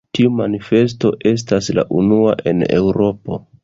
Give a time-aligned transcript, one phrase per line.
[0.17, 3.45] Tiu manifesto estas la unua en Eŭropo.